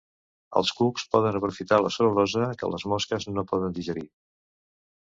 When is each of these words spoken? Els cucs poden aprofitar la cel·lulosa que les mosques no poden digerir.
Els 0.61 0.71
cucs 0.79 1.03
poden 1.15 1.37
aprofitar 1.41 1.79
la 1.83 1.91
cel·lulosa 1.97 2.49
que 2.63 2.73
les 2.77 2.87
mosques 2.95 3.31
no 3.37 3.47
poden 3.55 3.79
digerir. 3.79 4.09